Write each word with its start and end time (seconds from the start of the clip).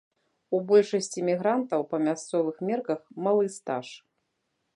У 0.57 0.61
большасці 0.69 1.19
мігрантаў 1.27 1.85
па 1.91 1.97
мясцовых 2.07 2.55
мерках 2.71 2.99
малы 3.27 3.45
стаж. 3.59 3.87